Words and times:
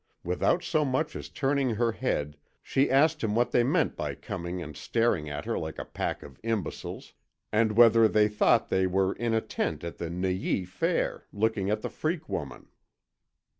Without 0.23 0.63
so 0.63 0.83
much 0.83 1.15
as 1.15 1.29
turning 1.29 1.75
her 1.75 1.91
head, 1.91 2.35
she 2.63 2.89
asked 2.89 3.19
them 3.19 3.35
what 3.35 3.51
they 3.51 3.63
meant 3.63 3.95
by 3.95 4.15
coming 4.15 4.59
and 4.59 4.75
staring 4.75 5.29
at 5.29 5.45
her 5.45 5.59
like 5.59 5.77
a 5.77 5.85
pack 5.85 6.23
of 6.23 6.39
imbeciles, 6.41 7.13
and 7.51 7.77
whether 7.77 8.07
they 8.07 8.27
thought 8.27 8.69
they 8.69 8.87
were 8.87 9.13
in 9.13 9.35
a 9.35 9.41
tent 9.41 9.83
at 9.83 9.99
the 9.99 10.09
Neuilly 10.09 10.65
Fair, 10.65 11.27
looking 11.31 11.69
at 11.69 11.83
the 11.83 11.89
freak 11.91 12.27
woman. 12.27 12.69